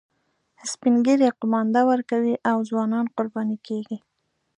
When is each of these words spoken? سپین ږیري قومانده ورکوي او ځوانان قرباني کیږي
سپین 0.71 0.95
ږیري 1.05 1.29
قومانده 1.39 1.81
ورکوي 1.91 2.35
او 2.49 2.57
ځوانان 2.69 3.05
قرباني 3.15 3.57
کیږي 3.67 3.97